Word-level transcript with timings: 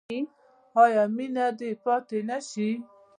آیا 0.83 1.03
مینه 1.15 1.45
دې 1.59 1.71
پاتې 1.83 2.17
نشي؟ 2.29 2.69